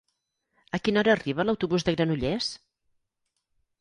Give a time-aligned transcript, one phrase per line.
[0.77, 2.51] A quina hora arriba l'autobús de Granollers?